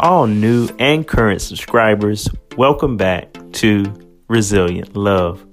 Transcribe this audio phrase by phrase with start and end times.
[0.00, 3.84] all new and current subscribers, welcome back to
[4.28, 5.46] Resilient Love.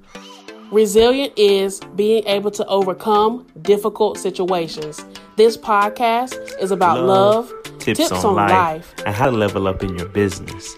[0.72, 5.04] Resilient is being able to overcome difficult situations.
[5.36, 9.36] This podcast is about love, love tips, tips, on, on life, life, and how to
[9.36, 10.75] level up in your business.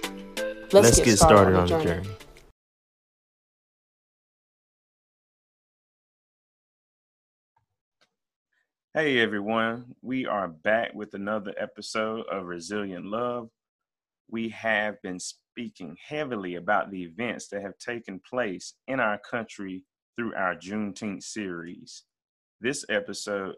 [0.72, 2.04] Let's, Let's get, get, started, started on, the journey.
[2.04, 2.16] journey.
[8.96, 13.50] Hey everyone, we are back with another episode of Resilient Love.
[14.32, 19.84] We have been speaking heavily about the events that have taken place in our country
[20.16, 22.04] through our Juneteenth series.
[22.62, 23.56] This episode,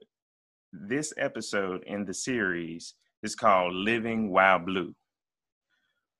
[0.71, 4.95] this episode in the series is called Living While Blue.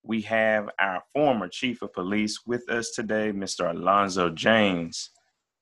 [0.04, 3.72] We have our former chief of police with us today, Mr.
[3.72, 5.12] Alonzo Jaynes.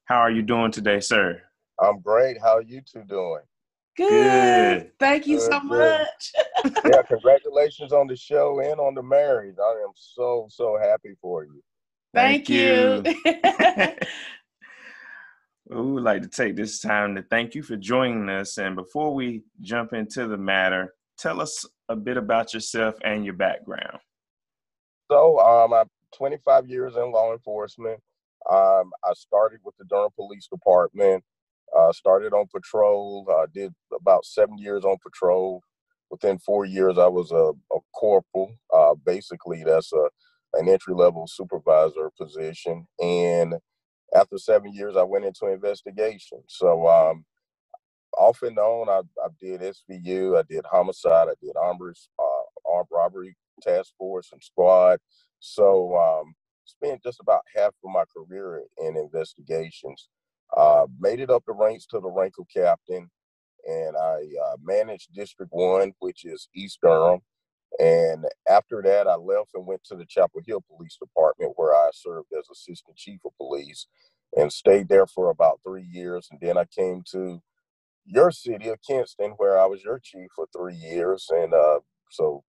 [0.05, 1.43] How are you doing today, sir?
[1.79, 2.41] I'm great.
[2.41, 3.41] How are you two doing?
[3.99, 4.80] Good.
[4.80, 4.91] good.
[4.98, 5.67] Thank you good, so good.
[5.67, 6.31] much.
[6.85, 9.57] yeah, congratulations on the show and on the marriage.
[9.62, 11.62] I am so, so happy for you.
[12.13, 13.04] Thank, Thank you.
[13.26, 13.96] you.
[15.76, 18.57] we would like to take this time to thank you for joining us.
[18.57, 23.34] And before we jump into the matter, tell us a bit about yourself and your
[23.34, 23.99] background.
[25.12, 27.99] So, um, I'm 25 years in law enforcement.
[28.49, 31.21] Um, I started with the Durham Police Department.
[31.77, 33.27] Uh, started on patrol.
[33.31, 35.63] Uh, did about seven years on patrol.
[36.11, 38.53] Within four years, I was a, a corporal.
[38.73, 40.09] Uh, basically, that's a
[40.55, 42.87] an entry level supervisor position.
[42.99, 43.55] And
[44.15, 46.39] after seven years, I went into investigation.
[46.48, 47.26] So, um,
[48.17, 51.81] off and on, I, I did SVU, I did homicide, I did armed,
[52.20, 54.99] uh, armed robbery task force and squad.
[55.39, 56.33] So, um,
[56.65, 60.09] spent just about half of my career in investigations.
[60.55, 63.09] Uh, made it up the ranks to the rank of captain,
[63.67, 67.22] and I uh, managed District 1, which is East Durham.
[67.78, 71.89] And after that, I left and went to the Chapel Hill Police Department, where I
[71.94, 73.88] served as Assistant Chief of Police
[74.35, 76.27] and stayed there for about three years.
[76.31, 77.41] And then I came to
[78.05, 81.27] your city of Kinston, where I was your chief for three years.
[81.29, 82.43] And uh, so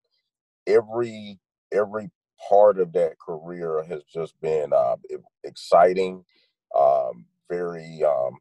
[0.66, 1.38] every
[1.72, 2.10] every
[2.48, 4.96] part of that career has just been uh,
[5.44, 6.24] exciting,
[6.76, 8.38] um, very um,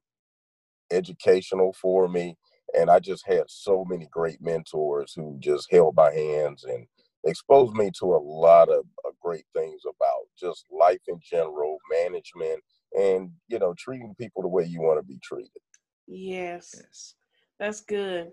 [0.92, 2.38] educational for me.
[2.78, 6.86] And I just had so many great mentors who just held my hands and
[7.26, 12.62] exposed me to a lot of uh, great things about just life in general, management,
[12.94, 15.50] and you know, treating people the way you want to be treated.
[16.08, 16.76] Yes.
[16.76, 17.16] yes.
[17.60, 18.32] That's good.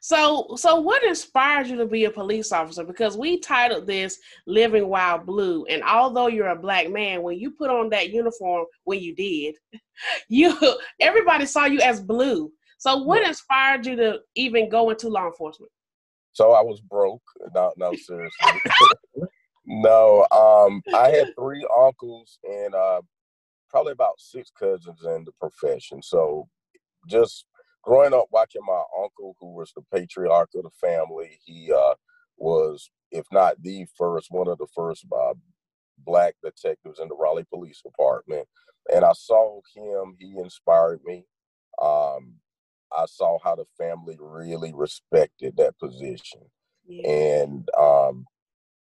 [0.00, 2.84] So, so what inspired you to be a police officer?
[2.84, 7.50] Because we titled this "Living While Blue," and although you're a black man, when you
[7.50, 9.56] put on that uniform, when you did,
[10.28, 10.56] you
[11.00, 12.50] everybody saw you as blue.
[12.78, 13.28] So, what yeah.
[13.28, 15.72] inspired you to even go into law enforcement?
[16.36, 17.22] So I was broke.
[17.54, 18.60] No, no, seriously.
[19.64, 23.00] no, um, I had three uncles and uh,
[23.70, 26.02] probably about six cousins in the profession.
[26.02, 26.46] So,
[27.08, 27.46] just
[27.86, 31.94] growing up watching my uncle, who was the patriarch of the family, he uh,
[32.36, 35.34] was, if not the first, one of the first uh,
[35.98, 38.46] black detectives in the Raleigh Police Department.
[38.92, 41.24] And I saw him, he inspired me.
[41.80, 42.34] Um,
[42.96, 46.40] I saw how the family really respected that position.
[46.86, 47.08] Yeah.
[47.08, 48.26] And um,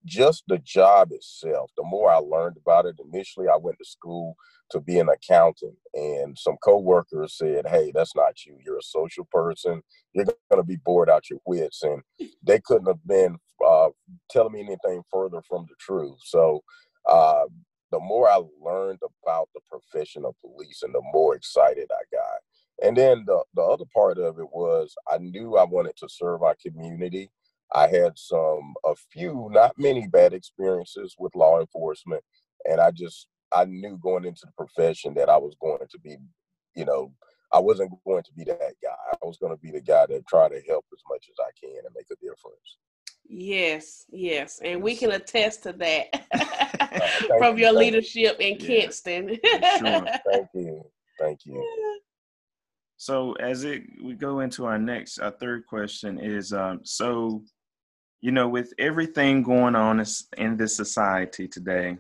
[0.09, 4.36] just the job itself, the more I learned about it, initially I went to school
[4.72, 8.58] to be an accountant, and some coworkers said, Hey, that's not you.
[8.66, 9.81] You're a social person.
[10.14, 11.84] You're going to be bored out your wits.
[11.84, 12.02] And
[12.44, 13.90] they couldn't have been uh,
[14.30, 16.18] telling me anything further from the truth.
[16.24, 16.64] So,
[17.08, 17.46] uh,
[17.91, 22.88] the more I learned about the profession of police and the more excited I got.
[22.88, 26.44] And then the, the other part of it was I knew I wanted to serve
[26.44, 27.30] our community.
[27.74, 32.24] I had some, a few, not many bad experiences with law enforcement.
[32.69, 36.18] And I just, I knew going into the profession that I was going to be,
[36.75, 37.12] you know,
[37.52, 38.96] I wasn't going to be that guy.
[39.12, 41.50] I was going to be the guy that try to help as much as I
[41.59, 42.78] can and make a difference.
[43.31, 48.66] Yes, yes, and we can attest to that uh, from your leadership in yeah.
[48.66, 49.29] Kinston.
[49.29, 50.05] sure.
[50.32, 50.84] Thank you,
[51.20, 51.99] thank you.
[52.97, 57.43] So as it we go into our next, our third question is um, so,
[58.21, 60.03] you know, with everything going on
[60.37, 61.97] in this society today,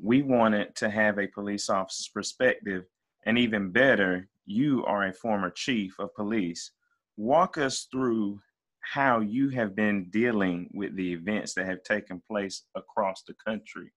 [0.00, 2.84] we wanted to have a police officer's perspective,
[3.26, 6.72] and even better, you are a former chief of police.
[7.16, 8.40] Walk us through
[8.80, 13.92] how you have been dealing with the events that have taken place across the country.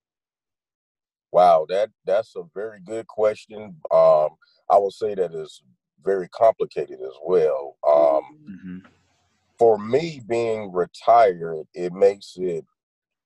[1.31, 3.75] Wow, that that's a very good question.
[3.89, 4.29] Um,
[4.69, 5.63] I will say that is
[6.03, 7.77] very complicated as well.
[7.87, 8.77] Um, mm-hmm.
[9.63, 12.65] For me, being retired, it makes it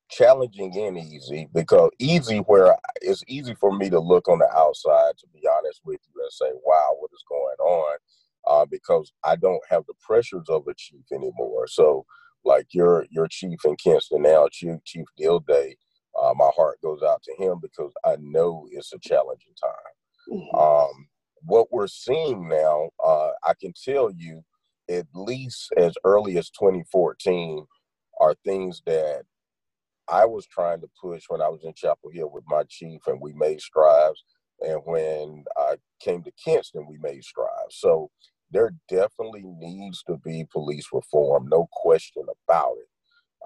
[0.07, 5.17] challenging and easy because easy where it's easy for me to look on the outside
[5.17, 7.97] to be honest with you and say wow what is going on?
[8.45, 11.65] Uh, because i don't have the pressures of a chief anymore.
[11.65, 12.05] So
[12.45, 15.73] like your your chief in kinston now chief chief Dilday
[16.21, 20.31] uh, my heart goes out to him because i know it's a challenging time.
[20.31, 20.55] Mm-hmm.
[20.55, 21.07] um,
[21.41, 24.43] what we're seeing now uh, i can tell you
[24.89, 27.65] at least as early as 2014
[28.19, 29.23] are things that
[30.09, 33.19] I was trying to push when I was in Chapel Hill with my chief, and
[33.21, 34.23] we made strides.
[34.61, 37.51] And when I came to Kinston, we made strides.
[37.71, 38.09] So
[38.51, 42.87] there definitely needs to be police reform, no question about it.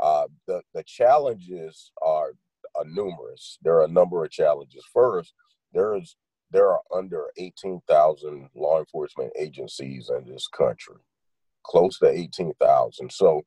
[0.02, 2.32] Uh, the the challenges are,
[2.76, 3.58] are numerous.
[3.64, 4.86] There are a number of challenges.
[4.94, 5.34] First,
[5.74, 6.16] there is
[6.52, 10.98] there are under 18,000 law enforcement agencies in this country,
[11.64, 13.12] close to 18,000.
[13.12, 13.42] So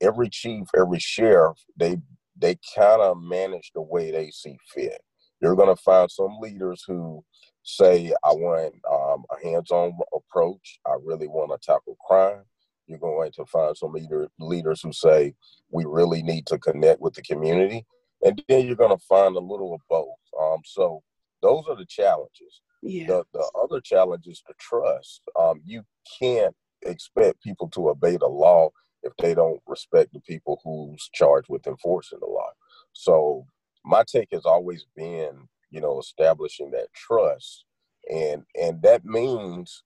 [0.00, 1.98] every chief, every sheriff, they
[2.36, 5.00] they kind of manage the way they see fit.
[5.40, 7.24] You're going to find some leaders who
[7.62, 10.78] say, I want um, a hands on approach.
[10.86, 12.42] I really want to tackle crime.
[12.86, 15.34] You're going to find some leader, leaders who say,
[15.70, 17.84] we really need to connect with the community.
[18.22, 20.16] And then you're going to find a little of both.
[20.40, 21.02] Um, so
[21.42, 22.62] those are the challenges.
[22.82, 23.06] Yeah.
[23.06, 25.22] The, the other challenge is the trust.
[25.38, 25.82] Um, you
[26.20, 26.54] can't
[26.88, 28.70] expect people to obey the law
[29.02, 32.50] if they don't respect the people who's charged with enforcing the law.
[32.92, 33.46] So
[33.84, 37.64] my take has always been, you know, establishing that trust,
[38.10, 39.82] and and that means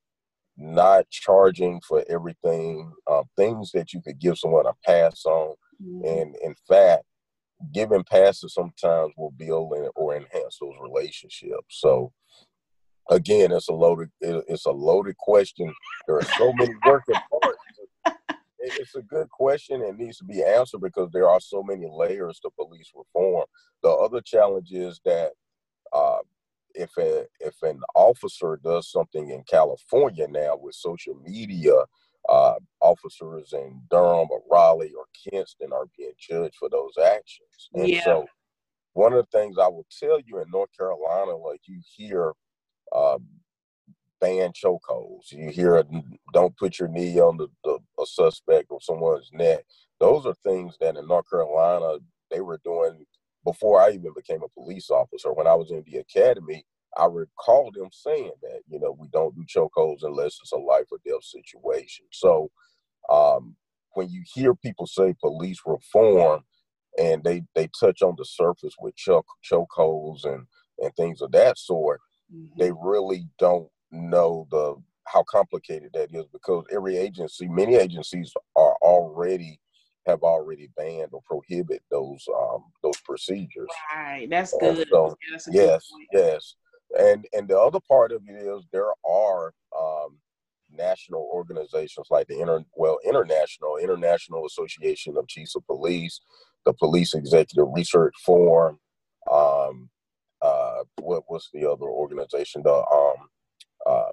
[0.57, 6.07] not charging for everything, uh, things that you could give someone a pass on, mm-hmm.
[6.07, 7.05] and in fact,
[7.73, 11.65] giving passes sometimes will build or enhance those relationships.
[11.69, 12.13] So
[13.11, 15.73] again, it's a loaded it's a loaded question.
[16.07, 17.59] There are so many working parts
[18.63, 22.39] it's a good question and needs to be answered because there are so many layers
[22.41, 23.45] to police reform.
[23.83, 25.33] The other challenge is that
[25.93, 26.19] uh,
[26.75, 31.73] if a, if an officer does something in California now with social media,
[32.29, 37.69] uh, officers in Durham or Raleigh or Kinston are being judged for those actions.
[37.75, 38.05] And yeah.
[38.05, 38.27] so,
[38.95, 42.33] one of the things I will tell you in North Carolina, like you hear
[42.95, 43.27] um,
[44.21, 45.33] ban chokeholds.
[45.33, 45.85] You hear,
[46.33, 49.65] don't put your knee on the, the, a suspect or someone's neck.
[50.01, 51.99] Those are things that in North Carolina
[52.31, 53.07] they were doing
[53.45, 55.33] before I even became a police officer.
[55.33, 56.65] When I was in the academy,
[56.99, 60.87] I recall them saying that you know we don't do chokeholds unless it's a life
[60.91, 62.07] or death situation.
[62.13, 62.51] So
[63.11, 63.57] um,
[63.95, 66.43] when you hear people say police reform
[66.99, 70.47] and they they touch on the surface with choke chokeholds and
[70.81, 72.01] and things of that sort,
[72.35, 72.59] mm-hmm.
[72.59, 74.77] they really don't know the
[75.07, 79.59] how complicated that is because every agency, many agencies are already
[80.07, 83.69] have already banned or prohibit those um, those procedures.
[83.95, 84.79] Right, that's good.
[84.79, 86.55] And so, yeah, that's yes, yes,
[86.99, 90.19] and and the other part of it is there are um,
[90.71, 96.21] national organizations like the inter well international international association of chiefs of police,
[96.65, 98.79] the Police Executive Research Forum.
[99.31, 99.89] Um,
[100.83, 102.63] uh, what was the other organization?
[102.63, 103.29] The um,
[103.87, 104.11] uh,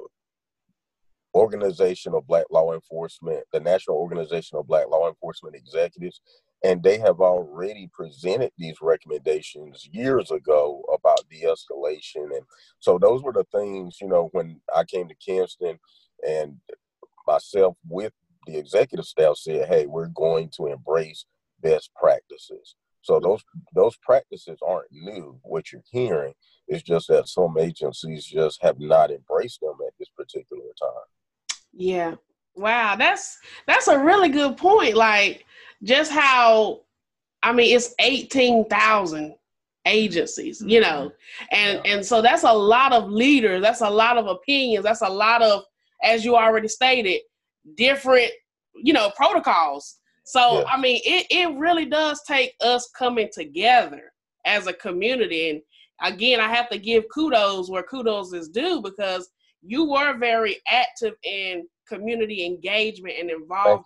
[1.36, 6.22] Organization of Black Law Enforcement, the National Organization of Black Law Enforcement Executives,
[6.64, 12.36] and they have already presented these recommendations years ago about de-escalation.
[12.36, 12.46] And
[12.80, 15.80] so those were the things, you know, when I came to Kinston
[16.28, 16.58] and
[17.28, 18.12] myself with
[18.46, 21.26] the executive staff said, hey, we're going to embrace
[21.62, 22.76] best practices.
[23.02, 25.40] So those those practices aren't new.
[25.44, 26.34] What you're hearing
[26.70, 31.04] is just that some agencies just have not embraced them at this particular time.
[31.74, 32.16] Yeah.
[32.56, 34.96] Wow, that's that's a really good point.
[34.96, 35.46] Like
[35.84, 36.82] just how
[37.44, 39.36] I mean it's 18,000
[39.86, 40.90] agencies, you mm-hmm.
[40.90, 41.12] know.
[41.52, 41.92] And yeah.
[41.94, 45.42] and so that's a lot of leaders, that's a lot of opinions, that's a lot
[45.42, 45.64] of
[46.04, 47.22] as you already stated,
[47.76, 48.32] different,
[48.76, 50.00] you know, protocols
[50.30, 54.14] so I mean, it it really does take us coming together
[54.46, 55.50] as a community.
[55.50, 55.62] And
[56.02, 59.30] again, I have to give kudos where kudos is due because
[59.62, 63.86] you were very active in community engagement and involvement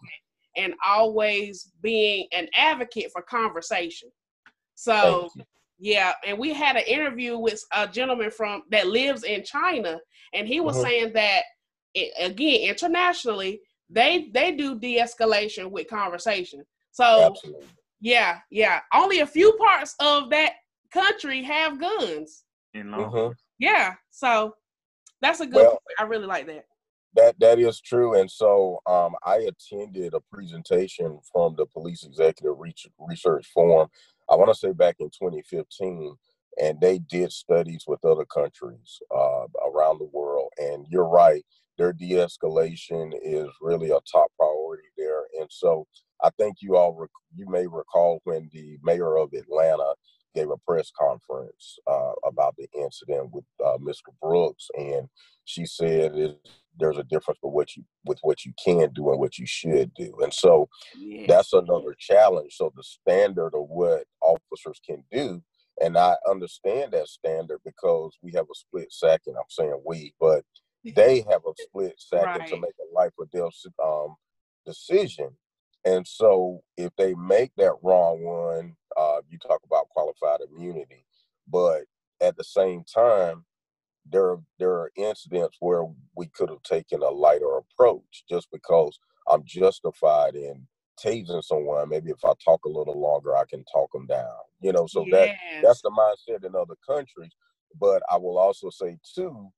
[0.56, 4.10] and always being an advocate for conversation.
[4.76, 5.30] So
[5.80, 10.00] yeah, and we had an interview with a gentleman from that lives in China,
[10.34, 10.86] and he was mm-hmm.
[10.86, 11.44] saying that
[11.94, 16.64] it, again internationally they they do de-escalation with conversation.
[16.92, 17.68] So Absolutely.
[18.02, 18.82] yeah, yeah.
[18.94, 20.54] Only a few parts of that
[20.94, 22.44] country have guns.
[22.76, 23.34] Mm-hmm.
[23.60, 23.96] Yeah.
[24.12, 24.56] So
[25.22, 26.66] that's a good well, I really like that.
[27.16, 28.20] That that is true.
[28.20, 32.56] And so um, I attended a presentation from the Police Executive
[33.00, 33.90] Research Forum.
[34.30, 36.16] I want to say back in 2015,
[36.60, 40.50] and they did studies with other countries uh, around the world.
[40.58, 41.44] And you're right,
[41.78, 45.24] their de-escalation is really a top priority there.
[45.40, 45.86] And so
[46.24, 49.94] I think you all rec- you may recall when the mayor of Atlanta
[50.36, 54.14] gave a press conference uh, about the incident with uh, Mr.
[54.22, 55.08] Brooks, and
[55.46, 56.38] she said it,
[56.78, 59.94] there's a difference with what you with what you can do and what you should
[59.94, 60.68] do, and so
[61.28, 62.54] that's another challenge.
[62.56, 65.42] So the standard of what officers can do,
[65.82, 69.36] and I understand that standard because we have a split second.
[69.38, 70.44] I'm saying we, but
[70.96, 72.48] they have a split second right.
[72.50, 74.16] to make a life or death um,
[74.66, 75.30] decision.
[75.86, 81.06] And so if they make that wrong one, uh, you talk about qualified immunity,
[81.48, 81.84] but
[82.22, 83.46] at the same time,
[84.10, 85.86] there there are incidents where
[86.16, 88.98] we could have taken a lighter approach just because
[89.30, 90.68] I'm justified in
[91.04, 91.90] tasing someone.
[91.90, 94.28] Maybe if I talk a little longer, I can talk them down.
[94.62, 95.30] You know, so yes.
[95.62, 97.32] that that's the mindset in other countries.
[97.80, 99.50] But I will also say too,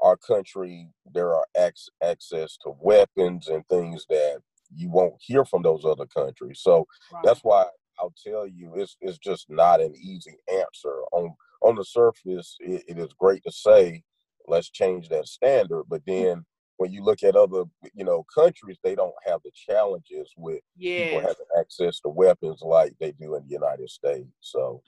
[0.00, 4.40] our country there are ac- access to weapons and things that
[4.74, 6.60] you won't hear from those other countries.
[6.62, 7.22] So right.
[7.24, 7.64] that's why
[7.98, 11.02] I'll tell you, it's it's just not an easy answer.
[11.12, 14.02] On on the surface, it, it is great to say,
[14.46, 16.06] let's change that standard, but mm.
[16.06, 16.44] then
[16.76, 21.10] when you look at other you know countries, they don't have the challenges with yes.
[21.10, 24.28] people having access to weapons like they do in the United States.
[24.40, 24.82] So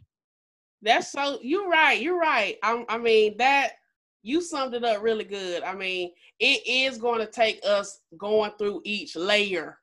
[0.83, 2.01] that's so you're right.
[2.01, 2.57] You're right.
[2.63, 3.73] I, I mean that
[4.23, 5.63] you summed it up really good.
[5.63, 9.79] I mean, it is going to take us going through each layer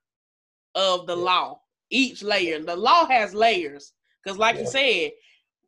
[0.75, 1.23] of the yeah.
[1.23, 1.61] law.
[1.89, 2.61] Each layer.
[2.61, 3.93] The law has layers.
[4.23, 4.61] Because, like yeah.
[4.61, 5.11] you said,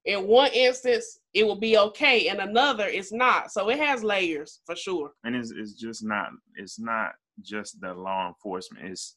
[0.06, 2.28] in one instance, it will be okay.
[2.28, 3.52] In another, it's not.
[3.52, 5.12] So it has layers for sure.
[5.24, 7.12] And it's, it's just not, it's not
[7.42, 8.86] just the law enforcement.
[8.86, 9.16] It's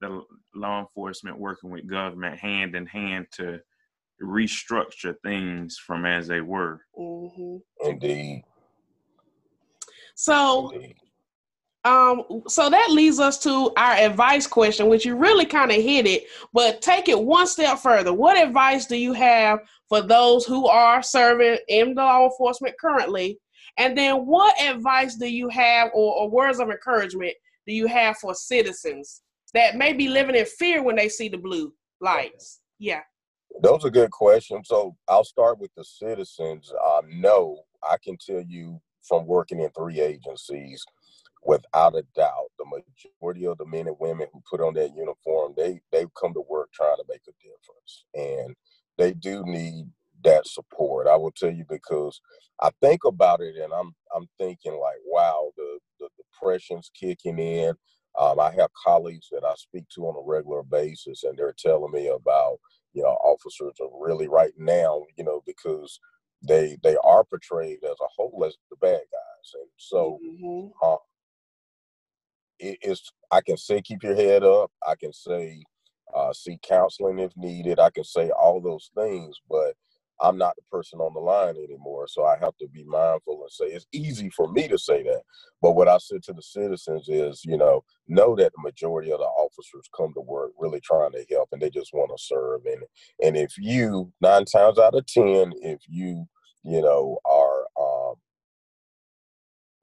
[0.00, 0.22] the
[0.54, 3.60] law enforcement working with government hand in hand to
[4.22, 6.80] restructure things from as they were.
[6.98, 7.88] Mm-hmm.
[7.88, 8.44] Indeed.
[10.14, 10.72] So,
[11.84, 16.06] um, so that leads us to our advice question, which you really kind of hit
[16.06, 18.12] it, but take it one step further.
[18.12, 23.38] What advice do you have for those who are serving in the law enforcement currently?
[23.76, 27.34] And then, what advice do you have, or, or words of encouragement
[27.66, 31.38] do you have for citizens that may be living in fear when they see the
[31.38, 32.60] blue lights?
[32.78, 33.00] Yeah.
[33.62, 34.68] Those are good questions.
[34.68, 36.72] So I'll start with the citizens.
[36.84, 40.84] Um, no, I can tell you from working in three agencies,
[41.44, 45.54] without a doubt, the majority of the men and women who put on that uniform,
[45.56, 48.54] they they've come to work trying to make a difference, and
[48.98, 49.86] they do need
[50.24, 51.06] that support.
[51.06, 52.20] I will tell you because
[52.62, 57.74] I think about it, and I'm I'm thinking like, wow, the the depression's kicking in.
[58.18, 61.92] Um, I have colleagues that I speak to on a regular basis, and they're telling
[61.92, 62.58] me about
[62.94, 66.00] you know officers are really right now, you know, because
[66.46, 70.68] they they are portrayed as a whole as the bad guys, and so mm-hmm.
[70.82, 70.96] uh,
[72.58, 73.02] it is.
[73.30, 74.70] I can say keep your head up.
[74.86, 75.62] I can say
[76.14, 77.78] uh, seek counseling if needed.
[77.78, 79.74] I can say all those things, but
[80.20, 82.06] I'm not the person on the line anymore.
[82.06, 85.22] So I have to be mindful and say it's easy for me to say that.
[85.60, 89.18] But what I said to the citizens is, you know, know that the majority of
[89.18, 92.60] the officers come to work really trying to help and they just want to serve.
[92.66, 92.82] And
[93.22, 96.26] and if you nine times out of ten, if you
[96.64, 98.14] you know, are um,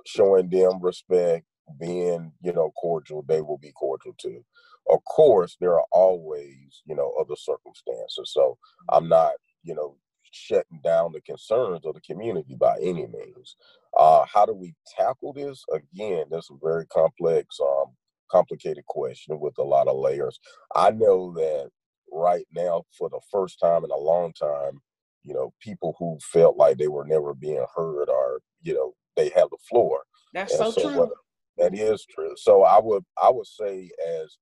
[0.05, 1.45] showing them respect,
[1.79, 4.43] being, you know, cordial, they will be cordial too.
[4.89, 8.31] Of course, there are always, you know, other circumstances.
[8.33, 8.57] So
[8.89, 9.33] I'm not,
[9.63, 9.95] you know,
[10.31, 13.55] shutting down the concerns of the community by any means.
[13.97, 15.63] Uh, how do we tackle this?
[15.71, 17.93] Again, that's a very complex, um,
[18.31, 20.39] complicated question with a lot of layers.
[20.75, 21.69] I know that
[22.11, 24.81] right now, for the first time in a long time,
[25.23, 29.29] you know, people who felt like they were never being heard or, you know, they
[29.35, 30.01] have the floor.
[30.33, 30.99] That's so, so, true.
[30.99, 31.09] What,
[31.57, 32.33] that is true.
[32.37, 34.37] So I would I would say as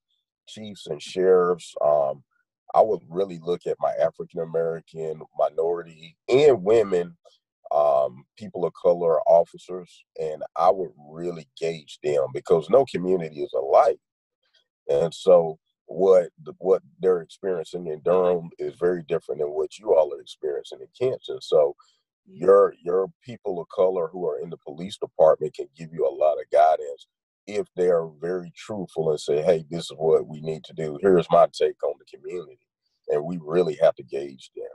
[0.47, 2.23] chiefs and sheriffs, um,
[2.73, 7.17] I would really look at my African American minority and women,
[7.73, 13.53] um, people of color officers, and I would really gauge them because no community is
[13.53, 13.99] alike.
[14.87, 15.57] And so
[15.89, 16.29] what
[16.59, 20.87] what they're experiencing in Durham is very different than what you all are experiencing in
[20.97, 21.41] Kinston.
[21.41, 21.75] So
[22.25, 26.15] your your people of color who are in the police department can give you a
[26.15, 27.07] lot of guidance
[27.47, 30.99] if they're very truthful and say, "Hey, this is what we need to do.
[31.01, 32.59] Here's my take on the community,"
[33.07, 34.65] and we really have to gauge them.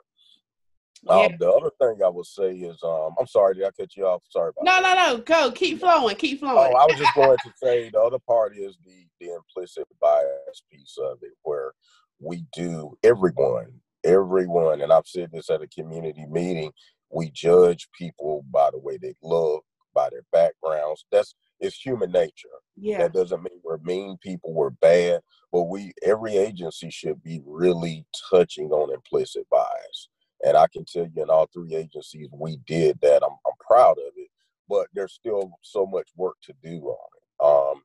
[1.04, 1.26] Yeah.
[1.26, 4.06] Um, the other thing I would say is, um, I'm sorry, did I cut you
[4.06, 4.22] off?
[4.30, 4.96] Sorry about no, that.
[4.96, 5.52] No, no, Go.
[5.52, 6.16] Keep flowing.
[6.16, 6.72] Keep flowing.
[6.74, 10.24] Oh, I was just going to say the other part is the the implicit bias
[10.70, 11.72] piece of it, where
[12.20, 16.72] we do everyone everyone, and I've said this at a community meeting,
[17.10, 21.04] we judge people by the way they look, by their backgrounds.
[21.10, 22.48] That's it's human nature.
[22.76, 22.98] Yeah.
[22.98, 25.20] That doesn't mean we're mean people, we're bad,
[25.52, 30.08] but we every agency should be really touching on implicit bias.
[30.44, 33.22] And I can tell you in all three agencies we did that.
[33.22, 34.28] I'm, I'm proud of it,
[34.68, 37.44] but there's still so much work to do on it.
[37.44, 37.82] Um,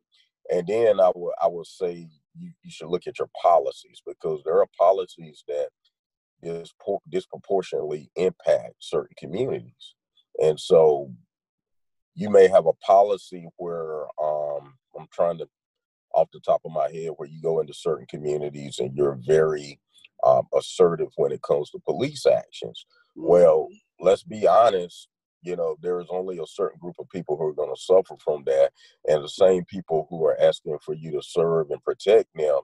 [0.52, 4.42] and then I would I would say you, you should look at your policies because
[4.44, 5.70] there are policies that
[7.10, 9.96] disproportionately impact certain communities.
[10.42, 11.12] And so
[12.16, 15.48] you may have a policy where um, I'm trying to,
[16.14, 19.80] off the top of my head, where you go into certain communities and you're very
[20.26, 22.86] um, assertive when it comes to police actions.
[23.16, 24.06] Well, mm-hmm.
[24.06, 25.08] let's be honest,
[25.42, 28.16] you know, there is only a certain group of people who are going to suffer
[28.24, 28.72] from that.
[29.08, 32.60] And the same people who are asking for you to serve and protect them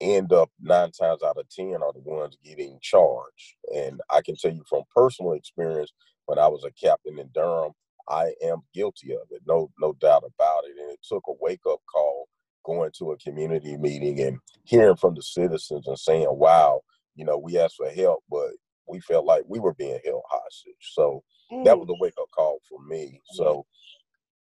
[0.00, 3.56] end up nine times out of 10 are the ones getting charged.
[3.74, 5.92] And I can tell you from personal experience,
[6.26, 7.72] when I was a captain in Durham,
[8.08, 9.42] I am guilty of it.
[9.46, 10.76] No, no doubt about it.
[10.80, 12.28] And it took a wake up call
[12.64, 16.80] going to a community meeting and hearing from the citizens and saying, wow,
[17.14, 18.50] you know, we asked for help, but
[18.88, 20.74] we felt like we were being held hostage.
[20.92, 21.64] So mm.
[21.64, 23.20] that was a wake up call for me.
[23.32, 23.66] So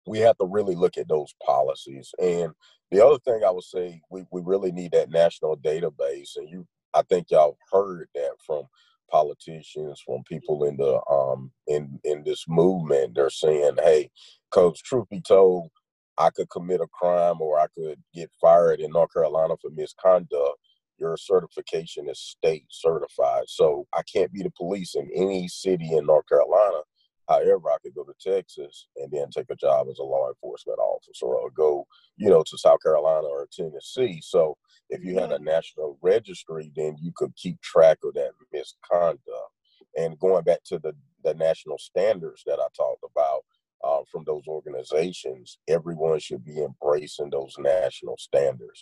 [0.06, 2.12] we have to really look at those policies.
[2.22, 2.54] And
[2.92, 6.36] the other thing I would say, we, we really need that national database.
[6.36, 8.64] And you, I think y'all heard that from
[9.10, 13.14] politicians, from people in the um in in this movement.
[13.16, 14.10] They're saying, "Hey,
[14.50, 15.70] because truth be told,
[16.18, 20.58] I could commit a crime or I could get fired in North Carolina for misconduct.
[21.04, 26.06] Your certification is state certified, so I can't be the police in any city in
[26.06, 26.84] North Carolina.
[27.28, 30.80] However, I could go to Texas and then take a job as a law enforcement
[30.80, 34.22] officer or go, you know, to South Carolina or Tennessee.
[34.24, 34.56] So
[34.90, 39.52] if you had a national registry, then you could keep track of that misconduct.
[39.98, 40.94] And going back to the,
[41.26, 43.42] the national standards that I talked about
[43.84, 48.82] uh, from those organizations, everyone should be embracing those national standards.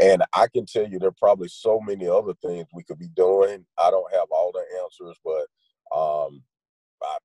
[0.00, 3.08] And I can tell you there are probably so many other things we could be
[3.08, 3.64] doing.
[3.78, 6.42] I don't have all the answers, but um,
[7.02, 7.18] I,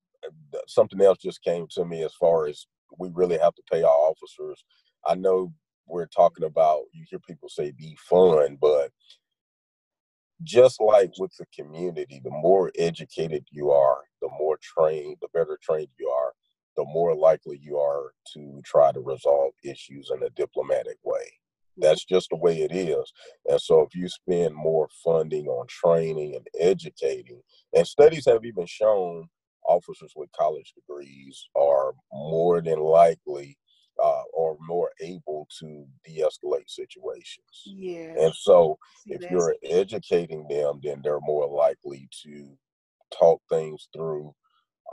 [0.67, 2.65] something else just came to me as far as
[2.97, 4.63] we really have to pay our officers.
[5.05, 5.53] I know
[5.87, 8.89] we're talking about you hear people say be fun but
[10.43, 15.59] just like with the community the more educated you are the more trained the better
[15.61, 16.31] trained you are
[16.75, 21.31] the more likely you are to try to resolve issues in a diplomatic way.
[21.77, 23.11] That's just the way it is
[23.49, 27.41] and so if you spend more funding on training and educating
[27.73, 29.27] and studies have even shown
[29.67, 33.57] officers with college degrees are more than likely
[34.01, 37.63] uh, or more able to de-escalate situations.
[37.65, 38.13] Yeah.
[38.19, 42.57] And so, if you're educating them, then they're more likely to
[43.17, 44.33] talk things through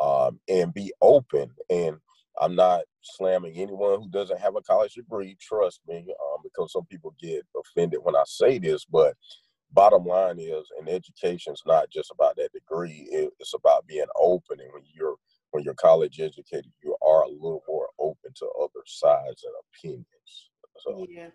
[0.01, 1.51] um, and be open.
[1.71, 1.97] And
[2.41, 5.37] I'm not slamming anyone who doesn't have a college degree.
[5.41, 8.85] Trust me, um, because some people get offended when I say this.
[8.85, 9.15] But
[9.73, 13.09] bottom line is, an education is not just about that degree.
[13.11, 14.61] it's about being open.
[14.61, 15.17] And when you're
[15.53, 20.07] when you're college educated, you are a little more open to other sides and opinions.
[20.79, 21.29] So yeah.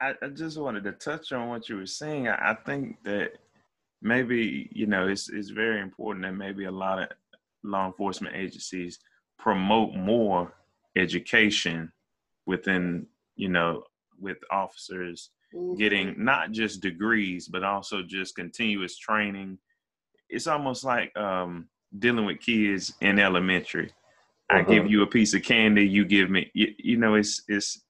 [0.00, 2.28] I, I just wanted to touch on what you were saying.
[2.28, 3.32] I, I think that
[4.00, 7.08] maybe, you know, it's it's very important that maybe a lot of
[7.62, 8.98] law enforcement agencies
[9.40, 10.52] promote more
[10.96, 11.90] education
[12.46, 13.84] within, you know,
[14.20, 15.74] with officers mm-hmm.
[15.76, 19.58] getting not just degrees, but also just continuous training.
[20.28, 23.90] It's almost like um, dealing with kids in elementary.
[24.50, 24.58] Uh-huh.
[24.58, 26.50] I give you a piece of candy, you give me.
[26.54, 27.82] You, you know, it's it's.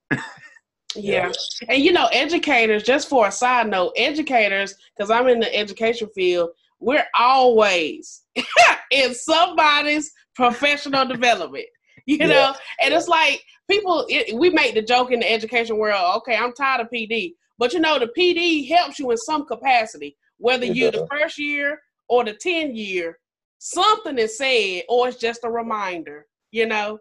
[0.94, 1.30] yeah,
[1.68, 2.82] and you know, educators.
[2.82, 8.22] Just for a side note, educators, because I'm in the education field, we're always
[8.90, 11.66] in somebody's professional development.
[12.06, 12.26] You yeah.
[12.26, 14.06] know, and it's like people.
[14.08, 16.16] It, we make the joke in the education world.
[16.18, 20.16] Okay, I'm tired of PD, but you know, the PD helps you in some capacity,
[20.38, 23.18] whether you're the first year or the 10 year
[23.60, 26.98] something is said or it's just a reminder, you know?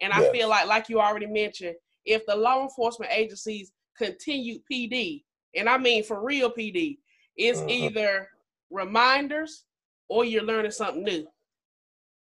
[0.00, 5.24] And I feel like, like you already mentioned, if the law enforcement agencies continue PD,
[5.54, 6.98] and I mean for real PD,
[7.36, 7.68] it's mm-hmm.
[7.70, 8.28] either
[8.70, 9.64] reminders
[10.08, 11.26] or you're learning something new.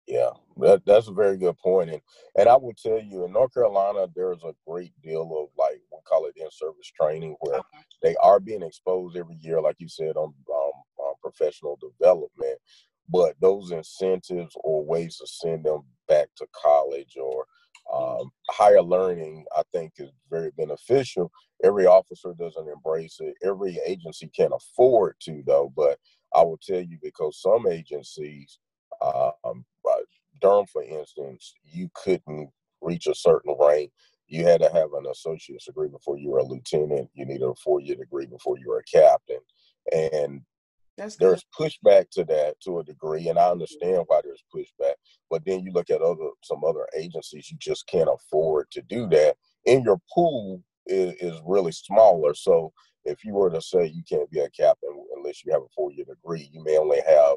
[0.06, 1.90] Yeah, that, that's a very good point.
[1.90, 2.02] And,
[2.38, 5.98] and I will tell you, in North Carolina, there's a great deal of like, we
[6.08, 7.78] call it in service training, where okay.
[8.02, 12.58] they are being exposed every year, like you said, on, um, on professional development
[13.12, 17.46] but those incentives or ways to send them back to college or
[17.92, 21.30] Um, higher learning, I think, is very beneficial.
[21.64, 23.34] Every officer doesn't embrace it.
[23.42, 25.72] Every agency can't afford to, though.
[25.76, 25.98] But
[26.34, 28.58] I will tell you because some agencies,
[29.02, 29.32] um,
[30.40, 32.50] Durham, for instance, you couldn't
[32.80, 33.90] reach a certain rank.
[34.26, 37.10] You had to have an associate's degree before you were a lieutenant.
[37.14, 39.40] You needed a four-year degree before you were a captain.
[39.92, 40.42] And
[40.96, 44.94] that's there's pushback to that to a degree, and I understand why there's pushback.
[45.30, 49.08] But then you look at other some other agencies, you just can't afford to do
[49.08, 49.36] that.
[49.66, 52.34] And your pool is, is really smaller.
[52.34, 52.72] So
[53.04, 55.90] if you were to say you can't be a captain unless you have a four
[55.92, 57.36] year degree, you may only have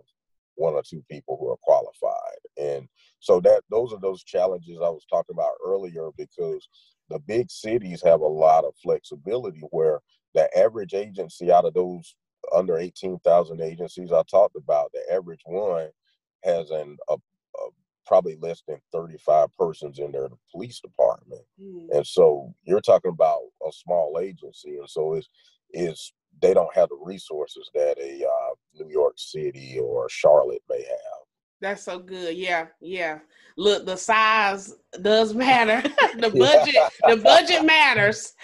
[0.55, 2.39] one or two people who are qualified.
[2.57, 2.87] And
[3.19, 6.67] so that those are those challenges I was talking about earlier because
[7.09, 9.99] the big cities have a lot of flexibility where
[10.33, 12.15] the average agency out of those
[12.53, 15.89] under 18,000 agencies I talked about, the average one
[16.43, 17.69] has an a, a,
[18.05, 21.41] probably less than 35 persons in their police department.
[21.61, 21.87] Mm.
[21.91, 24.77] And so you're talking about a small agency.
[24.77, 25.29] And so it's,
[25.71, 30.81] is they don't have the resources that a uh, New York City or Charlotte may
[30.81, 31.23] have.
[31.61, 32.35] That's so good.
[32.35, 33.19] Yeah, yeah.
[33.57, 35.81] Look, the size does matter.
[36.17, 36.75] the budget,
[37.07, 38.33] the budget matters.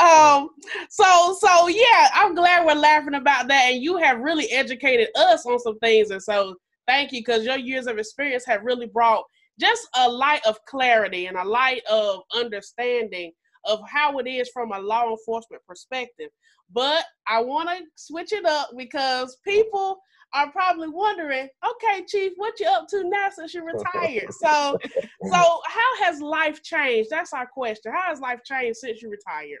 [0.00, 0.50] um
[0.90, 5.46] so so yeah i'm glad we're laughing about that and you have really educated us
[5.46, 6.54] on some things and so
[6.86, 9.24] thank you because your years of experience have really brought
[9.58, 13.32] just a light of clarity and a light of understanding
[13.66, 16.30] of how it is from a law enforcement perspective
[16.72, 19.98] but i want to switch it up because people
[20.34, 24.32] are probably wondering, okay, Chief, what you up to now since you retired?
[24.32, 24.78] so,
[25.30, 27.10] so how has life changed?
[27.10, 27.92] That's our question.
[27.92, 29.60] How has life changed since you retired?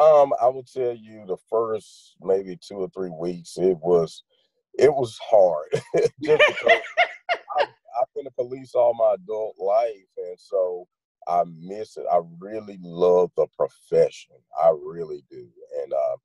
[0.00, 4.22] Um, I will tell you the first maybe two or three weeks, it was,
[4.78, 5.68] it was hard.
[5.94, 7.68] I've,
[8.00, 10.86] I've been a police all my adult life, and so
[11.28, 12.04] I miss it.
[12.10, 14.36] I really love the profession.
[14.62, 15.48] I really do,
[15.82, 16.16] and uh,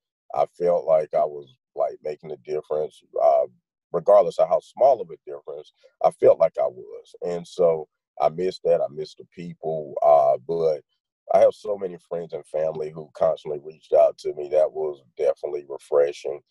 [0.42, 3.02] I felt like I was like making a difference.
[3.22, 3.46] Uh,
[3.94, 7.16] regardless of how small of a difference, I felt like I was.
[7.26, 7.88] And so
[8.22, 8.82] I miss that.
[8.82, 9.94] I miss the people.
[10.04, 10.82] Uh, but
[11.34, 14.50] I have so many friends and family who constantly reached out to me.
[14.50, 16.42] That was definitely refreshing.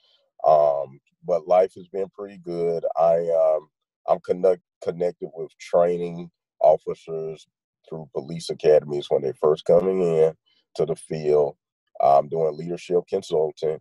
[0.47, 2.85] Um, but life has been pretty good.
[2.97, 3.69] I um,
[4.09, 6.31] I'm connect, connected with training
[6.61, 7.47] officers
[7.89, 10.35] through police academies when they're first coming in
[10.77, 11.57] to the field.
[12.01, 13.81] I'm doing leadership consulting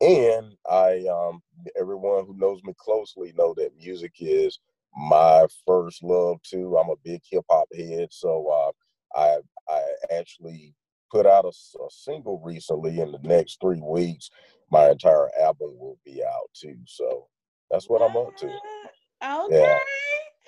[0.00, 1.42] and I, um,
[1.78, 4.58] everyone who knows me closely know that music is
[4.94, 6.76] my first love too.
[6.76, 9.82] I'm a big hip hop head, so uh, I I
[10.18, 10.74] actually
[11.10, 13.00] put out a, a, single recently.
[13.00, 14.30] In the next three weeks,
[14.70, 16.76] my entire album will be out too.
[16.86, 17.28] So
[17.70, 18.46] that's what, I'm up to.
[19.24, 19.78] Okay.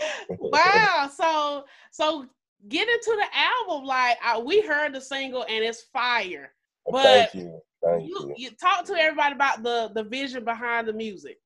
[0.01, 0.37] Yeah.
[0.39, 1.11] wow.
[1.15, 2.27] So so
[2.67, 3.87] get into the album.
[3.87, 6.53] Like I, we heard the single and it's fire.
[6.91, 7.61] But Thank you.
[7.85, 8.35] Thank you, you.
[8.37, 8.51] you.
[8.61, 11.39] Talk to everybody about the the vision behind the music.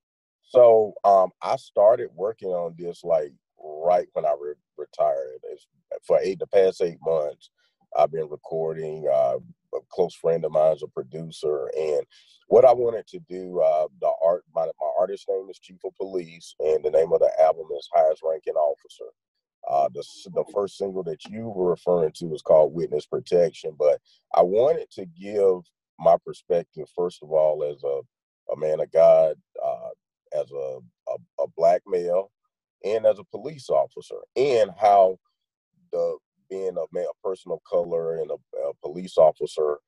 [0.49, 5.41] So um, I started working on this like right when I re- retired.
[5.45, 5.67] It's,
[6.07, 7.51] for eight the past eight months,
[7.97, 9.07] I've been recording.
[9.13, 9.39] Uh,
[9.75, 12.03] a close friend of mine is a producer, and
[12.49, 15.95] what I wanted to do, uh, the art, my, my artist name is Chief of
[15.97, 19.07] Police, and the name of the album is Highest Ranking Officer.
[19.71, 24.01] Uh, the, the first single that you were referring to was called Witness Protection, but
[24.35, 25.63] I wanted to give
[25.99, 28.01] my perspective, first of all, as a,
[28.53, 29.91] a man of God, uh,
[30.41, 32.31] as a, a, a, black male,
[32.85, 35.19] and as a police officer, and how
[35.93, 36.17] the
[36.51, 38.35] being a, man, a person of color and a,
[38.69, 39.79] a police officer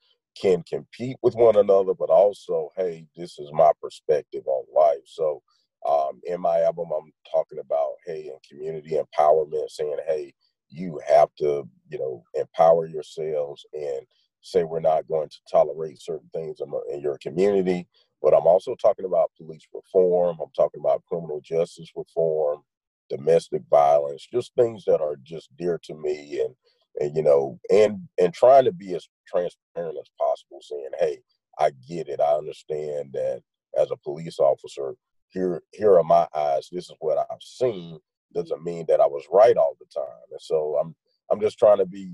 [0.40, 5.02] can compete with one another, but also, hey, this is my perspective on life.
[5.04, 5.42] So,
[5.88, 10.32] um, in my album, I'm talking about, hey, and community empowerment, saying, hey,
[10.68, 14.00] you have to, you know, empower yourselves and
[14.40, 17.86] say we're not going to tolerate certain things in, in your community.
[18.22, 20.38] But I'm also talking about police reform.
[20.40, 22.62] I'm talking about criminal justice reform,
[23.10, 26.54] domestic violence, just things that are just dear to me and
[27.00, 31.18] and you know and and trying to be as transparent as possible saying hey
[31.58, 33.42] i get it i understand that
[33.78, 34.94] as a police officer
[35.34, 37.98] here here are my eyes this is what i've seen
[38.34, 40.94] doesn't mean that i was right all the time and so i'm
[41.30, 42.12] i'm just trying to be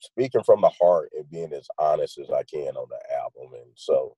[0.00, 3.54] speaking from the heart and being as honest as I can on the album.
[3.54, 4.16] And so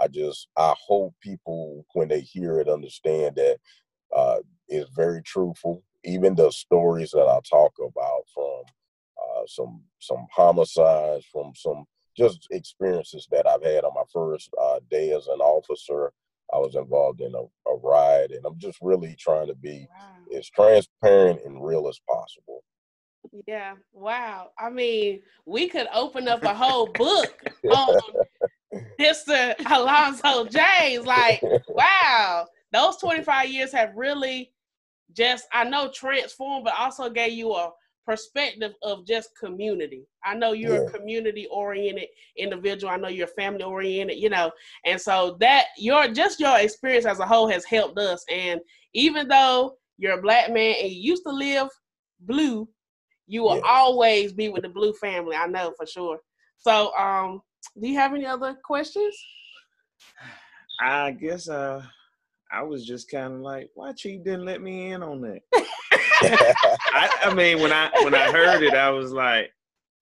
[0.00, 3.58] I just I hope people when they hear it understand that
[4.14, 5.82] uh, it's very truthful.
[6.04, 8.62] Even the stories that I talk about from
[9.18, 11.84] uh, some some homicides, from some
[12.16, 16.12] just experiences that I've had on my first uh, day as an officer,
[16.52, 20.38] I was involved in a, a riot, and I'm just really trying to be wow.
[20.38, 22.62] as transparent and real as possible.
[23.46, 24.50] Yeah, wow.
[24.58, 27.98] I mean, we could open up a whole book on
[29.00, 29.54] Mr.
[29.70, 31.06] Alonzo Jaynes.
[31.06, 34.52] Like, wow, those 25 years have really
[35.12, 37.70] just, I know, transformed, but also gave you a
[38.06, 40.06] perspective of just community.
[40.24, 40.88] I know you're yeah.
[40.88, 42.92] a community oriented individual.
[42.92, 44.50] I know you're family oriented, you know.
[44.84, 48.24] And so that your just your experience as a whole has helped us.
[48.30, 48.60] And
[48.94, 51.68] even though you're a black man and you used to live
[52.20, 52.68] blue,
[53.26, 55.36] you will always be with the blue family.
[55.36, 56.20] I know for sure.
[56.58, 57.42] So um
[57.80, 59.16] do you have any other questions?
[60.80, 61.82] I guess uh
[62.52, 65.40] I was just kind of like, why Chief didn't let me in on that?
[66.22, 69.52] I, I, mean, when I when I heard it, I was like,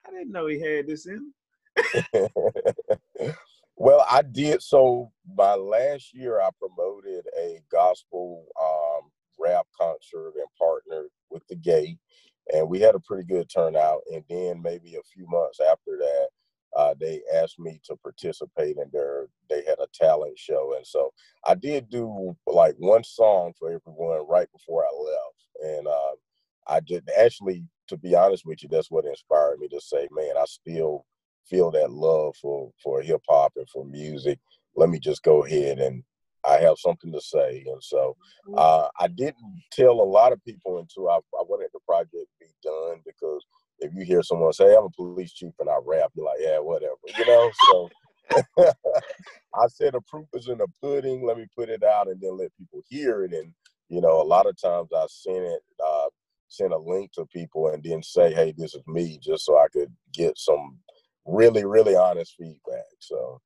[0.06, 1.32] I didn't know he had this in.
[3.76, 4.62] well, I did.
[4.62, 11.56] So my last year, I promoted a gospel um, rap concert and partnered with the
[11.56, 11.98] Gate,
[12.52, 14.00] and we had a pretty good turnout.
[14.12, 16.28] And then maybe a few months after that,
[16.76, 21.12] uh, they asked me to participate in their they had a talent show and so
[21.46, 25.33] i did do like one song for everyone right before i left
[25.64, 26.14] and uh,
[26.68, 30.34] i did actually to be honest with you that's what inspired me to say man
[30.40, 31.04] i still
[31.48, 34.38] feel that love for for hip-hop and for music
[34.76, 36.02] let me just go ahead and
[36.46, 38.16] i have something to say and so
[38.48, 38.54] mm-hmm.
[38.56, 42.26] uh, i didn't tell a lot of people until I, I wanted the project to
[42.40, 43.44] be done because
[43.80, 46.58] if you hear someone say, I'm a police chief and I rap, you're like, yeah,
[46.58, 47.50] whatever, you know?
[47.70, 47.90] So
[49.54, 51.24] I said the proof is in the pudding.
[51.24, 53.32] Let me put it out and then let people hear it.
[53.32, 53.52] And,
[53.88, 56.06] you know, a lot of times I send it, uh,
[56.48, 59.68] send a link to people and then say, hey, this is me, just so I
[59.72, 60.78] could get some
[61.26, 62.84] really, really honest feedback.
[63.00, 63.40] So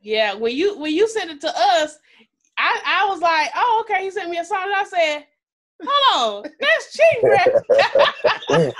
[0.00, 1.98] Yeah, when you when you sent it to us,
[2.58, 4.62] I, I was like, oh, okay, he sent me a song.
[4.62, 5.26] And I said,
[5.84, 7.22] Hold on, that's cheap,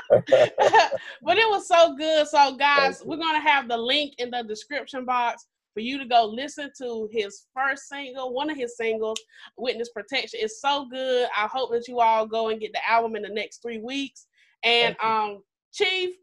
[1.23, 2.27] but it was so good.
[2.27, 6.25] So, guys, we're gonna have the link in the description box for you to go
[6.25, 9.21] listen to his first single, one of his singles,
[9.59, 10.41] Witness Protection.
[10.43, 11.29] It's so good.
[11.37, 14.27] I hope that you all go and get the album in the next three weeks.
[14.65, 15.43] And um,
[15.75, 16.15] Chief,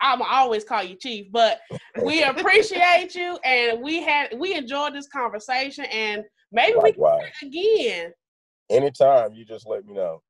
[0.00, 1.58] I'm always call you Chief, but
[2.04, 7.22] we appreciate you and we had we enjoyed this conversation and maybe Likewise.
[7.42, 8.12] we can again
[8.70, 10.22] anytime you just let me know.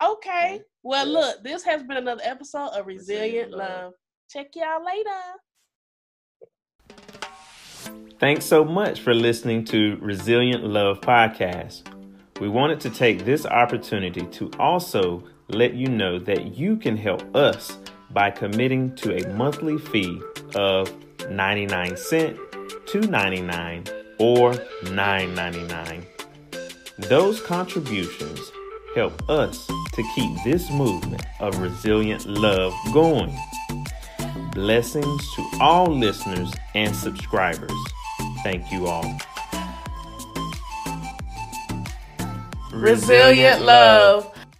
[0.00, 0.62] Okay.
[0.84, 1.12] Well, yeah.
[1.12, 3.82] look, this has been another episode of Resilient, Resilient Love.
[3.82, 3.92] Love.
[4.30, 5.10] Check y'all later.
[8.18, 11.82] Thanks so much for listening to Resilient Love Podcast.
[12.40, 17.22] We wanted to take this opportunity to also let you know that you can help
[17.34, 17.78] us
[18.10, 20.20] by committing to a monthly fee
[20.54, 20.92] of
[21.30, 22.36] 99 cent,
[22.86, 26.04] 2.99 or 9.99.
[27.08, 28.50] Those contributions
[28.94, 33.36] help us to keep this movement of resilient love going.
[34.58, 37.70] Blessings to all listeners and subscribers.
[38.42, 39.16] Thank you all.
[42.72, 44.36] Resilient love.